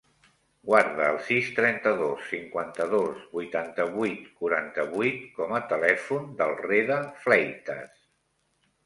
[0.67, 7.93] Guarda el sis, trenta-dos, cinquanta-dos, vuitanta-vuit, quaranta-vuit com a telèfon del Reda Fleitas.